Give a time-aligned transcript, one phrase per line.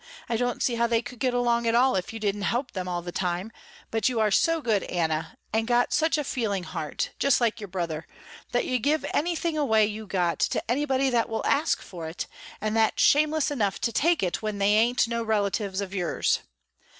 [0.27, 2.87] I don't see how they could get along at all if you didn't help them
[2.87, 3.51] all the time,
[3.91, 7.67] but you are so good Anna, and got such a feeling heart, just like your
[7.67, 8.07] brother,
[8.51, 12.25] that you give anything away you got to anybody that will ask you for it,
[12.59, 16.39] and that's shameless enough to take it when they ain't no relatives of yours.